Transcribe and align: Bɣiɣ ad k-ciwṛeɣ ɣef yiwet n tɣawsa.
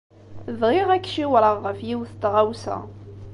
Bɣiɣ 0.59 0.87
ad 0.91 1.01
k-ciwṛeɣ 1.03 1.55
ɣef 1.65 1.79
yiwet 1.87 2.13
n 2.15 2.19
tɣawsa. 2.21 2.77